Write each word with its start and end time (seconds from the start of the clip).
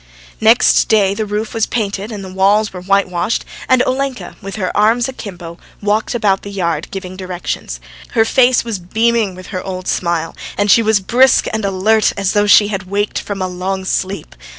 Next 0.39 0.85
day 0.87 1.13
the 1.13 1.27
roof 1.27 1.53
was 1.53 1.67
painted 1.67 2.11
and 2.11 2.23
the 2.25 2.33
walls 2.33 2.73
were 2.73 2.81
whitewashed, 2.81 3.45
and 3.69 3.83
Olenka, 3.85 4.35
with 4.41 4.55
her 4.55 4.75
arms 4.75 5.07
akimbo 5.07 5.59
walked 5.79 6.15
about 6.15 6.41
the 6.41 6.49
yard 6.49 6.87
giving 6.89 7.15
directions. 7.15 7.79
Her 8.13 8.25
face 8.25 8.63
was 8.65 8.79
beaming 8.79 9.35
with 9.35 9.49
her 9.53 9.61
old 9.61 9.87
smile, 9.87 10.35
and 10.57 10.71
she 10.71 10.81
was 10.81 11.01
brisk 11.01 11.45
and 11.53 11.63
alert 11.63 12.13
as 12.17 12.31
though 12.31 12.47
she 12.47 12.69
had 12.69 12.89
waked 12.89 13.19
from 13.19 13.43
a 13.43 13.47
long 13.47 13.85
sleep. 13.85 14.35